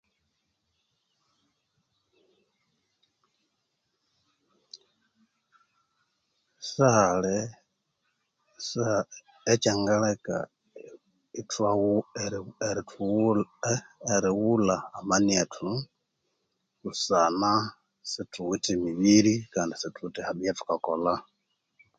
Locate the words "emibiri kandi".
18.77-19.73